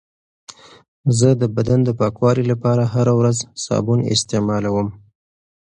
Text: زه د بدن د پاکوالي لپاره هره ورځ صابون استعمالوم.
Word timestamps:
زه 1.17 1.29
د 1.41 1.43
بدن 1.55 1.79
د 1.85 1.89
پاکوالي 1.99 2.43
لپاره 2.51 2.83
هره 2.93 3.13
ورځ 3.19 3.37
صابون 3.65 3.99
استعمالوم. 4.15 4.87